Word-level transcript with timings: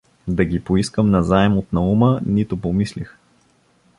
Да 0.27 0.45
ги 0.45 0.63
поискам 0.63 1.11
на 1.11 1.21
заем 1.23 1.57
от 1.57 1.73
Наума, 1.73 2.21
нито 2.25 2.57
помислих. 2.61 3.17